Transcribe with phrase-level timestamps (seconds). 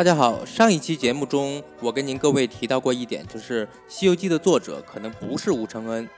[0.00, 6.08] 大家好，上一期节目中，我跟您各位提到过一点，就是《西游记》的作者可能不是吴承恩。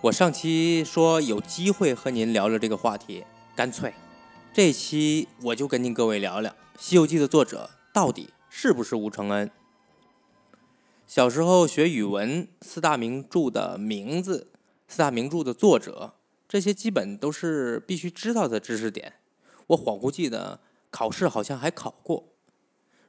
[0.00, 3.24] 我上期说有机会和您聊聊这个话题，
[3.56, 3.92] 干脆
[4.52, 9.50] 这期我就跟您各位聊聊《西游记》的作者到底是不是吴承恩。
[11.08, 14.52] 小时候学语文，四大名著的名字、
[14.86, 16.12] 四大名著的作者，
[16.48, 19.14] 这些基本都是必须知道的知识点。
[19.66, 20.60] 我恍惚记得
[20.92, 22.35] 考试好像还考过。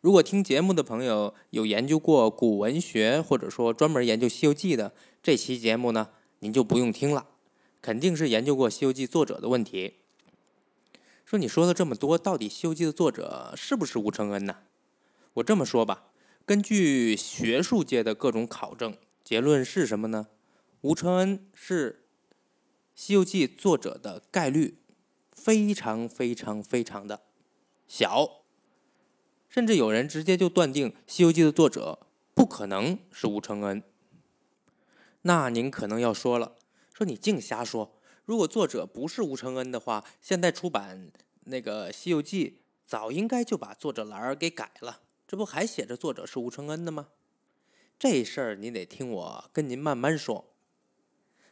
[0.08, 7.28] 如果听节目的朋友有研究过古文学，或者说专门研究《西游记》的，这期节目呢，您就不用听了，
[7.82, 9.96] 肯定是研究过《西游记》作者的问题。
[11.26, 14.60] 说你说了这么多，到底《西游记》的作者是不是吴承恩呢？
[15.34, 16.06] 我这么说吧，
[16.46, 18.96] 根据学术界的各种考证，
[19.26, 20.28] 结论是什么呢？
[20.84, 22.06] 吴承恩是
[22.96, 24.78] 《西游记》作者的概率
[25.34, 27.24] 非常非常非常的
[27.90, 28.47] 小。
[29.58, 31.98] 甚至有人直接就断定《西游记》的作者
[32.36, 33.82] 不可能是吴承恩。
[35.24, 36.58] 那您可能要说了，
[36.94, 38.00] 说你净瞎说。
[38.24, 41.12] 如果作者不是吴承恩的话，现在出版
[41.46, 42.50] 那个《西游记》
[42.86, 47.08] 早应该就把作者栏儿给改了，这不还写着作者是吴承恩的吗？
[47.98, 50.54] 这事儿你得听我跟您慢慢说。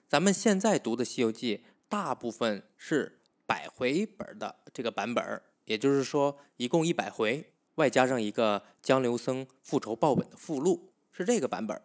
[0.07, 1.57] 咱们现在读的《西游记》
[1.89, 7.51] 大部分是百回本的这个版本，也就是说一共一百回。
[7.75, 11.81] 外加上一个江流僧复仇报本的附录，是这个版本。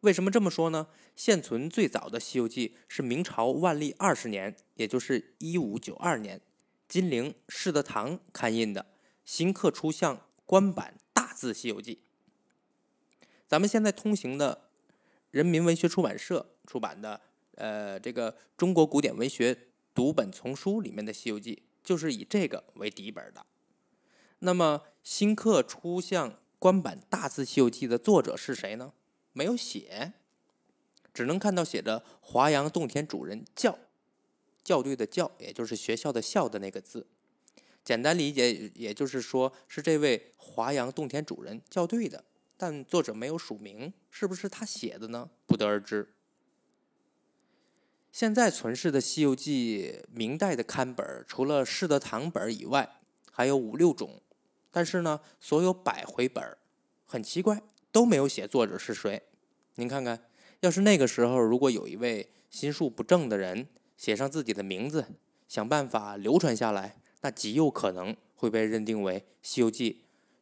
[0.00, 0.88] 为什么这么说呢？
[1.14, 6.40] 现存最早的《西游记》是明朝万历二十年，也就是一五九二年，
[6.88, 8.86] 金陵世德堂刊印的
[9.24, 12.00] 新刻出像官版大字《西游记》。
[13.46, 14.70] 咱们现在通行的
[15.30, 17.20] 人民文学出版社出版的，
[17.54, 19.56] 呃，这个中国古典文学
[19.94, 23.46] 读本丛书里面的《西游记》，就是以这个为底本的。
[24.44, 28.92] 那么，新刻出像官版大字《西游记》的作者是谁呢？
[29.32, 30.14] 没有写，
[31.14, 33.78] 只能看到写着“华阳洞天主人校”，
[34.64, 37.06] 校对的校，也就是学校的校的那个字。
[37.84, 42.24] 简单理解，也就是说是这位华阳洞天主人校对的，
[42.56, 45.30] 但作者没有署名，是不是他写的呢？
[45.46, 46.14] 不得而知。
[48.10, 52.96] 现在存世的《西游记》明代的刊本，除了世德堂本以外，
[53.30, 54.20] 还有五六种。
[54.72, 56.58] 但是呢，所有百回本儿
[57.04, 57.62] 很奇怪，
[57.92, 59.22] 都没有写作者是谁。
[59.76, 60.24] 您看看，
[60.60, 65.06] 要是那个时候如果有一位心术不正的人写上自己的名字，
[65.46, 69.92] 想办法流传下来，那极有可能会被认定为《西游记》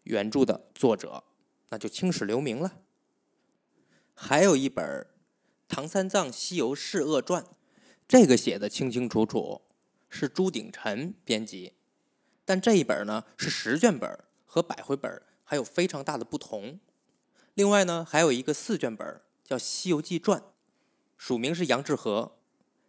[0.04, 1.24] 原著的作者，
[1.70, 2.78] 那就青史留名了。
[4.14, 4.84] 还有一本
[5.66, 7.42] 《唐三藏西游释厄传》，
[8.06, 9.62] 这个写的清清楚楚，
[10.08, 11.74] 是朱鼎臣编辑。
[12.50, 16.80] 但这一本呢是十卷本，和百回本还有非常大的不同。
[17.54, 20.40] 另外呢，还有一个四卷本叫《西游记传》，
[21.16, 22.36] 署名是杨志和。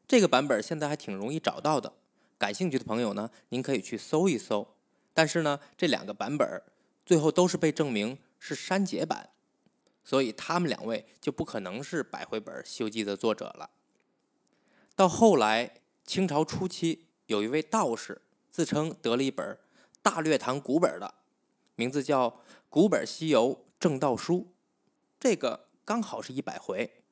[0.07, 1.93] 这个版本现在还挺容易找到的，
[2.39, 4.67] 感兴趣的朋友呢，您可以去搜一搜。
[5.13, 6.63] 但是呢，这两个版本
[7.05, 9.29] 最后都是被证明是删节版，
[10.03, 13.69] 所以他们两位就不可能是百回本《西游记》的作者了。
[14.95, 18.23] 到后来，清朝初期有一位道士。
[18.51, 19.57] 自称得了一本
[20.01, 21.13] 大略堂古本的，
[21.75, 22.29] 名字叫
[22.69, 24.35] 《古本西游正道书》，
[25.19, 27.03] 这个刚好是一百回。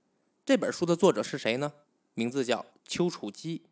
[0.46, 1.74] 这本书的作者是谁呢？
[2.14, 3.64] 名字叫丘处机，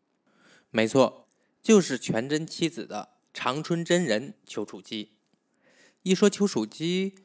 [0.69, 1.27] 没错，
[1.61, 5.17] 就是全真七子的长春真人丘处机。
[6.03, 7.15] 一说丘处机，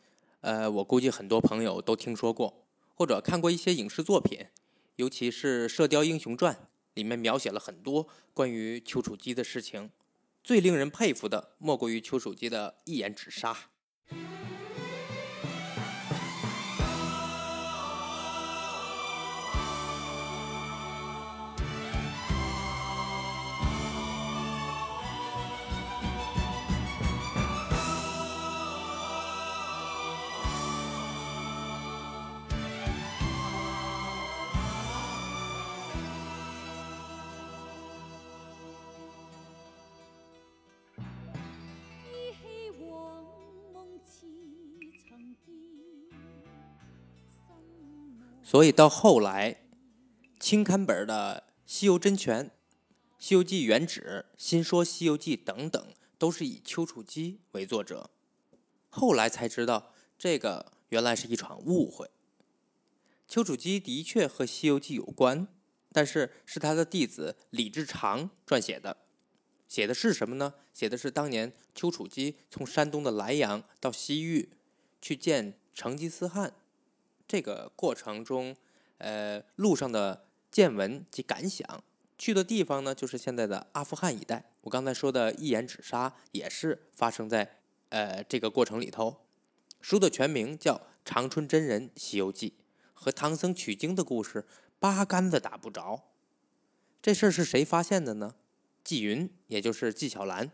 [0.41, 4.47] 呃，我估计很多朋友都听说过，或者看过一些影视作品，
[4.97, 6.54] 尤其是《射雕英雄传》
[6.95, 9.91] 里面描写了很多关于丘处机的事情。
[10.44, 13.72] 最令人佩服的，莫过于丘处机的一眼直杀。
[48.53, 49.63] 所以到后来，
[50.39, 52.45] 清刊本的《西游真全》
[53.19, 55.83] 《西游记原旨》《新说西游记》等等，
[56.19, 58.10] 都是以丘处机为作者。
[58.91, 62.10] 后来才知道，这个原来是一场误会。
[63.27, 65.48] 丘处机的确和《西游记》有关，
[65.91, 68.98] 但是是他的弟子李志常撰写的。
[69.75, 70.53] 《写的是什么呢？
[70.75, 74.51] 写的是当年丘处机从山东的莱阳到西域
[75.01, 76.53] 去见成吉思汗
[77.33, 78.55] 这个过程中，
[78.99, 81.83] 呃，路上的见闻及感想。
[82.19, 84.53] 去的地方呢，就是现在的阿富汗一带。
[84.61, 87.57] 我刚才说的一眼纸沙也是发生在
[87.89, 89.17] 呃这个过程里头。
[89.81, 90.75] 书的全名叫
[91.07, 92.51] 《长春真人西游记》，
[92.93, 94.45] 和唐僧取经的故事
[94.79, 96.03] 八竿子打不着。
[97.01, 98.34] 这事儿是谁发现的呢？
[98.84, 100.51] 纪云，也就是纪晓岚。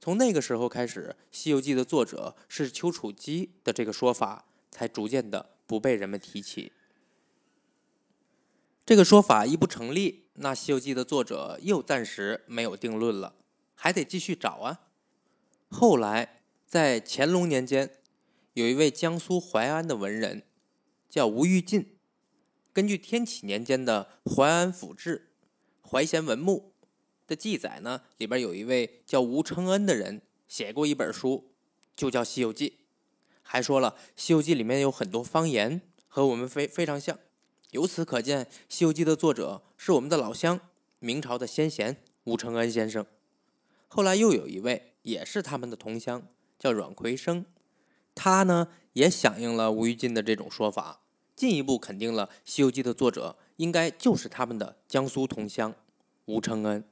[0.00, 6.72] 从那个时候开始，《西游记》的作者是丘处机的这个说法才逐渐的不被人们提起。
[8.84, 13.36] 这个说法一不成立，那《西游记》的作者又暂时没有定论了，
[13.76, 14.88] 还得继续找啊。
[15.68, 17.98] 后来在乾隆年间，
[18.54, 20.42] 有一位江苏淮安的文人
[21.08, 21.98] 叫吴玉进，
[22.72, 25.30] 根据天启年间的《淮安府志》
[25.88, 26.74] 《淮贤文目》
[27.28, 31.52] 的记载呢，里边有一位叫吴承恩的人写过一本书，
[31.94, 32.70] 就叫《西游记》，
[33.52, 37.18] 还说了《西游记》里面有很多方言和我们非非常像。
[37.72, 40.60] 由此可见，《西游记》的作者是我们的老乡，
[41.00, 43.04] 明朝的先贤吴承恩先生。
[43.88, 46.22] 后来又有一位，也是他们的同乡，
[46.60, 47.44] 叫阮奎生，
[48.14, 51.00] 他呢也响应了吴玉进的这种说法，
[51.34, 55.74] 进一步肯定了《西游记》的作者应该就是他们的江苏同乡
[56.26, 56.84] 吴承恩。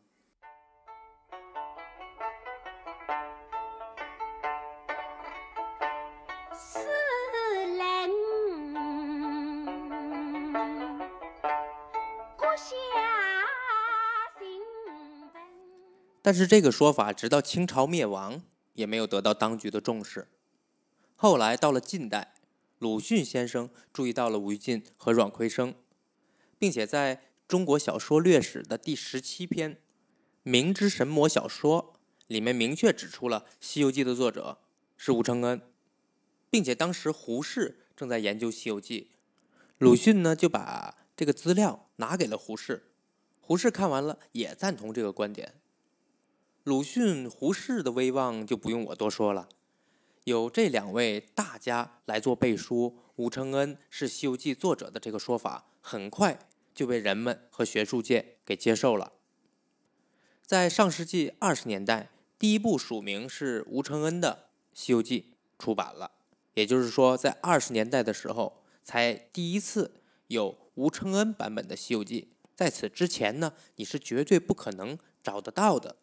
[16.28, 18.42] 但是这个说法直到清朝灭亡
[18.74, 20.28] 也没有得到当局的重视。
[21.16, 22.34] 后来到了近代，
[22.78, 25.74] 鲁迅先生注意到了吴玉进和阮奎生，
[26.58, 29.72] 并且在中国小说略史的第十七篇
[30.42, 31.94] 《明之神魔小说》
[32.26, 34.58] 里面明确指出了《西游记》的作者
[34.98, 35.62] 是吴承恩，
[36.50, 39.12] 并且当时胡适正在研究《西游记》，
[39.78, 42.90] 鲁迅呢就把这个资料拿给了胡适，
[43.40, 45.54] 胡适看完了也赞同这个观点。
[46.68, 49.48] 鲁迅、胡适的威望就不用我多说了，
[50.24, 56.38] 有这两位大家来做背书，吴承恩是《西游记》作者的这个说法，很快
[56.74, 59.14] 就被人们和学术界给接受了。
[60.42, 65.32] 在上世纪二十年代，第一部署名是吴承恩的《西游记》
[65.64, 66.10] 出版了，
[66.52, 72.28] 也就是说，在二十年代的时候，才第一次有吴承恩版本的《西游记》。
[72.54, 75.96] 在此之前呢，你是绝对不可能找得到的。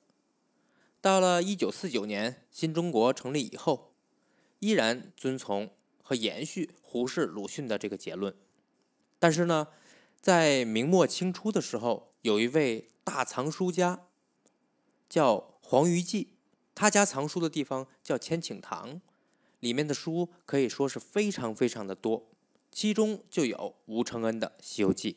[1.06, 3.94] 到了一九四九年，新中国成立以后，
[4.58, 5.70] 依然遵从
[6.02, 8.36] 和延续胡适、鲁迅的这个结论。
[9.20, 9.68] 但是呢，
[10.20, 14.08] 在明末清初的时候，有一位大藏书家
[15.08, 16.30] 叫黄于季，
[16.74, 19.00] 他家藏书的地方叫千顷堂，
[19.60, 22.32] 里面的书可以说是非常非常的多，
[22.72, 25.14] 其中就有吴承恩的《西游记》，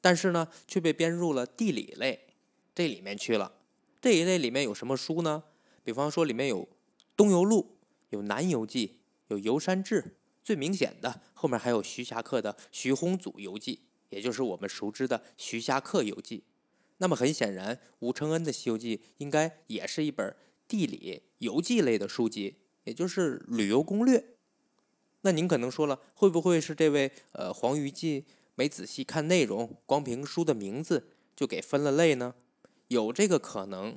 [0.00, 2.28] 但是呢，却被编入了地理类
[2.74, 3.59] 这里面去了。
[4.00, 5.44] 这一类里面有什么书呢？
[5.84, 6.64] 比方说，里面有
[7.16, 7.78] 《东游录》、
[8.10, 8.86] 有《南游记》、
[9.28, 10.02] 有《游山志》，
[10.42, 13.76] 最明显的后面还有徐霞客的《徐宏祖游记》，
[14.08, 16.44] 也就是我们熟知的徐霞客游记。
[16.98, 20.34] 那么很显然，吴承恩的《西游记》应该也是一本
[20.66, 24.36] 地理游记类的书籍，也就是旅游攻略。
[25.22, 32.34] 那您可能说了，会不会是这位呃黄鱼记没仔细看内容，光凭书的名字就给分了类呢？
[32.90, 33.96] 有这个可能，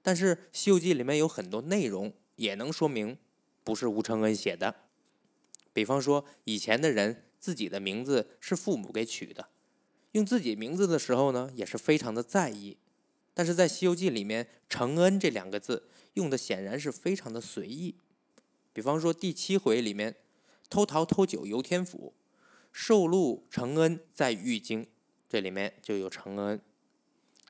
[0.00, 3.18] 但是《西游记》里面有很多内容也能说明
[3.62, 4.74] 不是吴承恩写的。
[5.74, 9.48] 比方说，以前的人自己的名字是父母给取的，
[10.12, 12.78] 用自己名字的时候呢，也是非常的在意。
[13.34, 17.96] 但是在《西游记》里面，“承恩”这两个字用的显然是非常的随意。
[18.72, 20.16] 比方说第七回里面，
[20.70, 22.14] 偷桃偷酒游天府，
[22.72, 24.86] 受禄承恩在玉京，
[25.28, 26.58] 这里面就有承恩。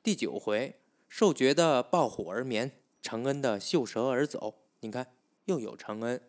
[0.03, 0.75] 第九回，
[1.07, 4.55] 受爵的抱虎而眠，承恩的嗅蛇而走。
[4.81, 5.07] 你看，
[5.45, 6.19] 又有承恩。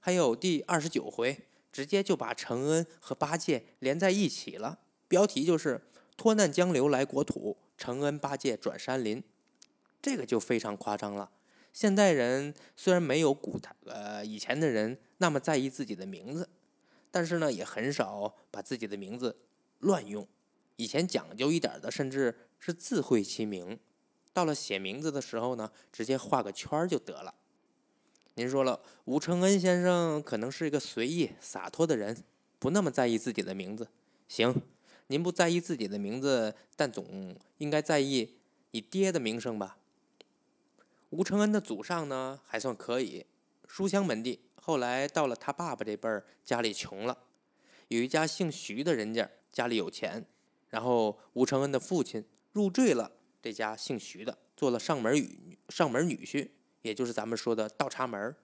[0.00, 4.78] 还有第二十九回，直接就把承恩和八戒连在一起了。
[5.08, 5.82] 标题就是
[6.16, 9.22] “脱难江流来国土，承恩八戒转山林”。
[10.00, 11.30] 这个就非常夸张了。
[11.70, 16.48] 现代人虽然没有古代呃以前的人那么在意自己的名字，
[17.10, 19.36] 但是呢，也很少把自己的名字
[19.80, 20.26] 乱用。
[20.76, 23.78] 以前讲究一点的，甚至是自会其名，
[24.32, 27.34] 到了写名字的时候呢，直接画个圈就得了。
[28.34, 32.24] 您说了，吴承恩先生可能是一个随意洒脱的人，
[32.58, 33.88] 不那么在意自己的名字。
[34.28, 34.54] 行，
[35.08, 38.36] 您不在意自己的名字，但总应该在意
[38.70, 39.78] 你爹的名声吧？
[41.10, 43.26] 吴承恩的祖上呢还算可以，
[43.66, 44.40] 书香门第。
[44.60, 47.16] 后来到了他爸爸这辈儿，家里穷了，
[47.88, 50.26] 有一家姓徐的人家家里有钱，
[50.68, 52.22] 然后吴承恩的父亲
[52.52, 56.48] 入赘了这家姓徐的，做了上门女上门女婿，
[56.82, 58.34] 也就是咱们说的倒插门。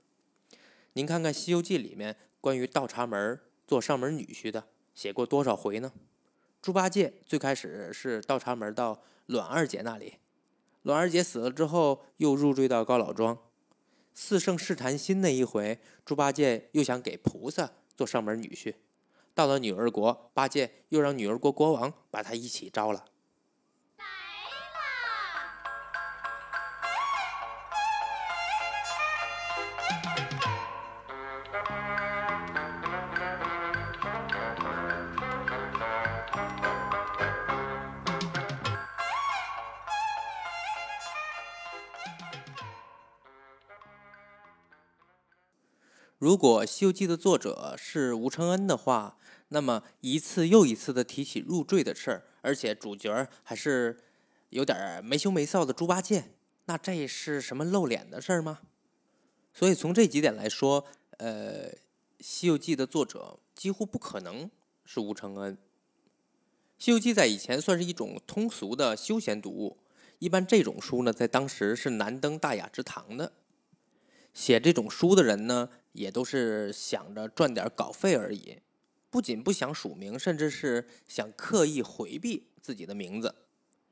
[0.92, 5.92] 您看看《西游记》里面关于倒插门做上门女婿的写过多少回呢？
[6.62, 10.14] 猪八戒最开始是倒插门到阮二姐那里，
[10.82, 13.36] 阮二姐死了之后又入赘到高老庄。
[14.12, 18.74] 四圣试禅心那一回，猪八戒又想给菩萨做上门女婿，
[19.34, 23.06] 到了女儿国，八戒又让女儿国国王把他一起招了。
[46.24, 53.98] 如果《西游记》的作者是吴承恩的话，那么一次又一次的提起入赘的事儿，而且主角还是
[54.48, 56.30] 有点没羞没臊的猪八戒，
[56.64, 58.60] 那这是什么露脸的事儿吗？
[59.52, 60.86] 所以从这几点来说，
[61.18, 61.68] 呃，
[62.20, 64.50] 《西游记》的作者几乎不可能
[64.86, 65.54] 是吴承恩。
[66.78, 69.76] 《西游记》在以前算是一种通俗的休闲读物，
[70.20, 73.34] 一般这种书呢，在当时是难登大雅之堂的。
[74.32, 78.58] 写这种书的人呢，也都是想着赚点稿费而已，
[79.10, 83.34] 不仅不想署名，甚至是想刻意回避自己的名字，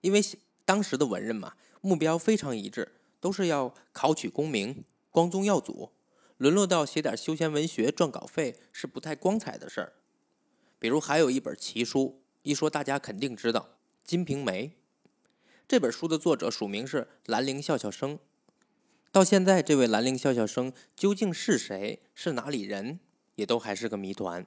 [0.01, 0.21] 因为
[0.65, 5.93] 当时的文人嘛，目标非常一致，都是要考取功名、光宗耀祖，
[6.39, 9.93] 沦落到写点休闲文学赚稿费是不太光彩的事儿。
[10.81, 13.61] 比如还有一本奇书，一说大家肯定知道
[14.03, 14.67] 《金瓶梅》，
[15.69, 18.19] 这本书的作者署名是兰陵笑笑生。
[19.13, 22.01] 到现在，这位兰陵笑笑生究竟是谁？
[22.15, 22.99] 是哪里人？
[23.35, 24.47] 也都还是个谜团。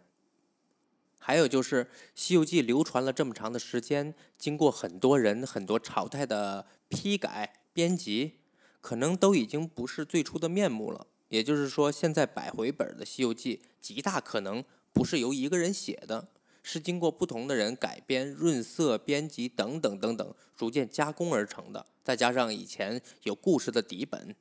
[1.20, 8.40] 还有就是《西游记》流传了这么长的时间，经过很多人、很多朝代的批改、编辑，
[8.82, 11.06] 可能都已经不是最初的面目了。
[11.28, 16.30] 也就是说，现在百回本的《西游记》极大可能不是由一个人写的，
[16.64, 21.86] 是经过不同的人改编、润色、编辑等等等等，逐渐加工而成的。
[22.04, 24.36] 再加上以前有故事的底本。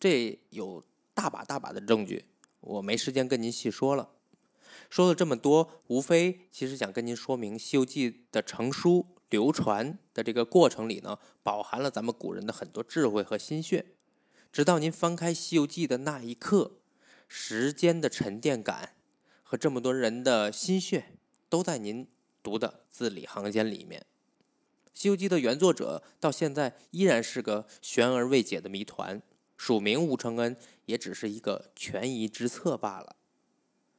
[0.00, 2.24] 这有大把大把的证据，
[2.60, 4.10] 我没时间跟您细说了。
[4.88, 13.86] 说了这么多，无非其实想跟您说明，《西游记》的成书流传的这个过程里呢，饱含了咱们古人的很多智慧和心血。
[14.50, 16.78] 直到您翻开《西游记》的那一刻，
[17.26, 18.94] 时间的沉淀感
[19.42, 22.06] 和这么多人的心血，都在您
[22.42, 24.00] 读的字里行间里面。
[24.94, 29.20] 《西游记》的原作者到现在依然是个悬而未解的谜团。
[29.58, 33.16] 署名吴承恩也只是一个权宜之策罢了。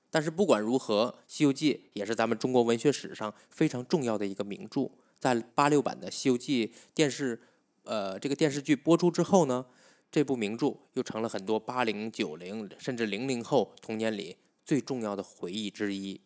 [0.09, 4.89] 但是不管如何，《西游记》也是咱们中国文学史上非常重要的一个名著。
[5.19, 7.39] 在八六版的《西游记》电视，
[7.83, 9.65] 呃，这个电视剧播出之后呢，
[10.11, 16.19] 这部名著又成了很多八零、九零甚至零零后童年里最重要的回忆之一。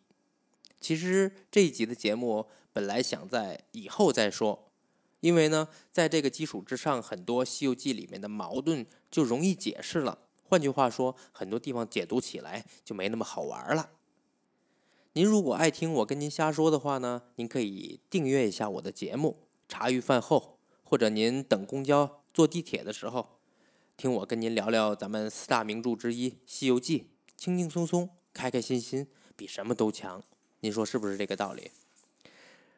[0.80, 4.70] 其实这一集的节目本来想在以后再说。
[5.24, 10.18] 因为呢，在这个基础之上，很多《西游记》里面的矛盾就容易解释了。
[10.42, 13.92] 换句话说，很多地方解读起来就没那么好玩了。
[15.14, 23.38] 您如果爱听我跟您瞎说的话呢，您可以订阅一下我的节目，茶余饭后或者您等公交、坐地铁的时候，
[23.96, 26.98] 听我跟您聊聊咱们四大名著之一《西游记》，
[27.34, 30.22] 轻轻松松、开开心心，比什么都强。
[30.60, 31.70] 您说是不是这个道理？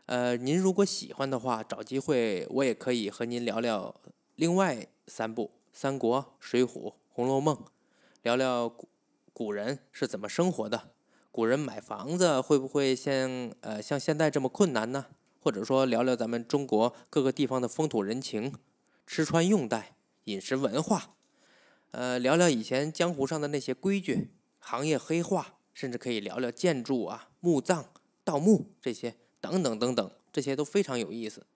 [0.07, 3.93] 呃，您如果喜欢的话，找机会我也可以和您聊聊
[4.37, 6.69] 另外三部《三国》《水浒》
[7.09, 7.57] 《红楼梦》，
[8.23, 8.89] 聊聊古
[9.33, 10.91] 古人是怎么生活的，
[11.33, 15.07] 古人买房子会不会像呃像现在这么困难呢？
[15.41, 18.55] 或者说聊聊咱们中国各个地方的风土人情、
[19.09, 19.97] 吃穿用戴、
[20.27, 21.17] 饮食文化，
[21.91, 27.87] 呃，聊聊以前江湖上的那些规矩、行业黑话，甚至可以聊聊建筑啊、墓葬、
[28.23, 29.17] 盗墓这些。
[29.51, 31.47] 等等等等，这些都非常有意思。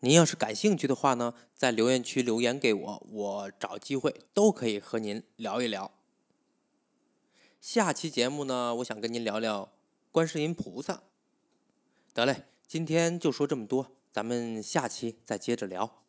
[0.00, 5.92] 您要是感兴趣的话呢，在留言区留言给我，我找机会都可以和您聊一聊。
[7.60, 9.72] 下期节目呢，我想跟您聊聊
[10.10, 11.02] 观世音菩萨。
[12.14, 16.02] 得嘞，今天就说这么多，咱们下期再接着聊。